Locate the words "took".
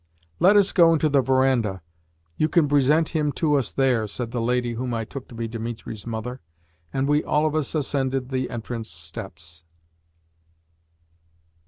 5.05-5.27